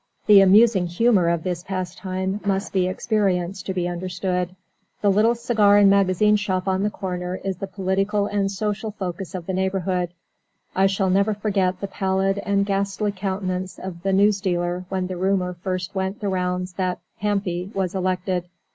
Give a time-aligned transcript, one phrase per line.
[0.25, 4.55] The amusing humour of this pastime must be experienced to be understood.
[5.03, 9.35] The little cigar and magazine shop on the corner is the political and social focus
[9.35, 10.09] of the neighbourhood.
[10.75, 15.53] I shall never forget the pallid and ghastly countenance of the newsdealer when the rumour
[15.53, 18.45] first went the rounds that "Hampy" was elected.